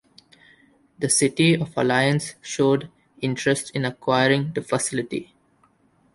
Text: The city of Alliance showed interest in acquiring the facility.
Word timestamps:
The 0.97 1.09
city 1.09 1.53
of 1.55 1.77
Alliance 1.77 2.33
showed 2.41 2.89
interest 3.21 3.69
in 3.75 3.85
acquiring 3.85 4.51
the 4.53 4.63
facility. 4.63 5.35